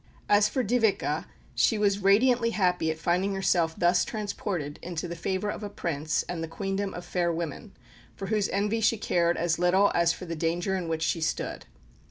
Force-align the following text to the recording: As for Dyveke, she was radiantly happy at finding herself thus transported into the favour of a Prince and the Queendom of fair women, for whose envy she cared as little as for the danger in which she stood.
As 0.27 0.49
for 0.49 0.63
Dyveke, 0.63 1.25
she 1.53 1.77
was 1.77 1.99
radiantly 1.99 2.49
happy 2.57 2.89
at 2.89 2.97
finding 2.97 3.35
herself 3.35 3.75
thus 3.77 4.03
transported 4.03 4.79
into 4.81 5.07
the 5.07 5.15
favour 5.15 5.51
of 5.51 5.61
a 5.61 5.69
Prince 5.69 6.23
and 6.23 6.43
the 6.43 6.47
Queendom 6.47 6.95
of 6.95 7.05
fair 7.05 7.31
women, 7.31 7.73
for 8.15 8.25
whose 8.25 8.49
envy 8.49 8.81
she 8.81 8.97
cared 8.97 9.37
as 9.37 9.59
little 9.59 9.91
as 9.93 10.11
for 10.11 10.25
the 10.25 10.35
danger 10.35 10.75
in 10.75 10.87
which 10.87 11.03
she 11.03 11.21
stood. 11.21 11.67